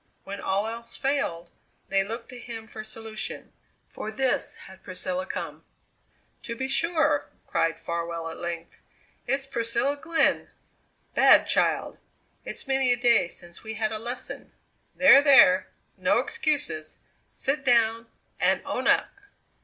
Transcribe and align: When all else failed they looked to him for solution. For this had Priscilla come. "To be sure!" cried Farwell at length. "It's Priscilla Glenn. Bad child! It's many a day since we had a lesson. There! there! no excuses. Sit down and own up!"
When 0.23 0.41
all 0.41 0.65
else 0.65 0.97
failed 0.97 1.51
they 1.89 2.03
looked 2.03 2.29
to 2.29 2.39
him 2.39 2.65
for 2.65 2.83
solution. 2.83 3.53
For 3.87 4.11
this 4.11 4.55
had 4.65 4.81
Priscilla 4.81 5.27
come. 5.27 5.63
"To 6.41 6.55
be 6.55 6.67
sure!" 6.67 7.27
cried 7.45 7.79
Farwell 7.79 8.27
at 8.31 8.39
length. 8.39 8.75
"It's 9.27 9.45
Priscilla 9.45 9.95
Glenn. 9.95 10.47
Bad 11.13 11.47
child! 11.47 11.99
It's 12.45 12.65
many 12.65 12.91
a 12.91 12.97
day 12.97 13.27
since 13.27 13.61
we 13.61 13.75
had 13.75 13.91
a 13.91 13.99
lesson. 13.99 14.53
There! 14.95 15.21
there! 15.21 15.67
no 15.97 16.17
excuses. 16.17 16.97
Sit 17.31 17.63
down 17.63 18.07
and 18.39 18.63
own 18.65 18.87
up!" 18.87 19.11